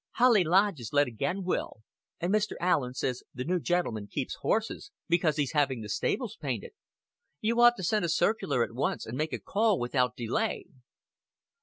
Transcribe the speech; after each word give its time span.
"Holly 0.13 0.43
Lodge 0.43 0.79
is 0.79 0.93
let 0.93 1.05
again, 1.05 1.43
Will, 1.43 1.81
and 2.19 2.33
Mr. 2.33 2.53
Allen 2.59 2.95
says 2.95 3.21
the 3.35 3.43
new 3.43 3.59
gentleman 3.59 4.07
keeps 4.07 4.33
horses 4.41 4.89
because 5.07 5.37
he's 5.37 5.51
having 5.51 5.81
the 5.81 5.89
stables 5.89 6.35
painted. 6.41 6.71
You 7.39 7.61
ought 7.61 7.75
to 7.77 7.83
send 7.83 8.03
a 8.03 8.09
circular 8.09 8.63
at 8.63 8.73
once, 8.73 9.05
and 9.05 9.15
make 9.15 9.31
a 9.31 9.37
call 9.37 9.77
without 9.79 10.15
delay." 10.15 10.65